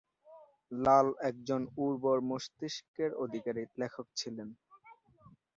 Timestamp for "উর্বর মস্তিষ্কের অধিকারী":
1.77-3.63